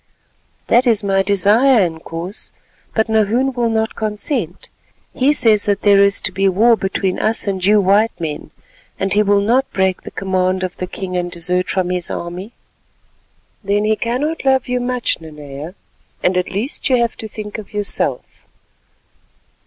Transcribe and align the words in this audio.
"That 0.65 0.87
is 0.87 1.03
my 1.03 1.21
desire, 1.21 1.81
Inkoos, 1.85 2.49
but 2.95 3.07
Nahoon 3.07 3.53
will 3.53 3.69
not 3.69 3.93
consent. 3.95 4.69
He 5.13 5.31
says 5.31 5.65
that 5.65 5.83
there 5.83 5.99
is 6.03 6.19
to 6.21 6.31
be 6.31 6.47
war 6.49 6.75
between 6.75 7.19
us 7.19 7.45
and 7.45 7.63
you 7.63 7.79
white 7.79 8.19
men, 8.19 8.49
and 8.99 9.13
he 9.13 9.21
will 9.21 9.41
not 9.41 9.71
break 9.71 10.01
the 10.01 10.09
command 10.09 10.63
of 10.63 10.75
the 10.77 10.87
king 10.87 11.15
and 11.15 11.29
desert 11.29 11.69
from 11.69 11.91
his 11.91 12.09
army." 12.09 12.53
"Then 13.63 13.85
he 13.85 13.95
cannot 13.95 14.43
love 14.43 14.67
you 14.67 14.79
much, 14.81 15.21
Nanea, 15.21 15.75
and 16.23 16.35
at 16.35 16.49
least 16.49 16.89
you 16.89 16.95
have 16.95 17.15
to 17.17 17.27
think 17.27 17.59
of 17.59 17.71
yourself. 17.71 18.47